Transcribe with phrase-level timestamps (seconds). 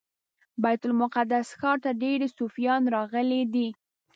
[0.63, 3.67] بیت المقدس ښار ته ډیری صوفیان راغلي دي.